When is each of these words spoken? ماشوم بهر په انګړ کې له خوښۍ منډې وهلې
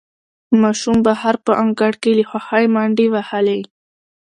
ماشوم 0.61 0.97
بهر 1.07 1.35
په 1.45 1.51
انګړ 1.63 1.93
کې 2.01 2.11
له 2.17 2.23
خوښۍ 2.29 2.65
منډې 2.73 3.07
وهلې 3.13 3.59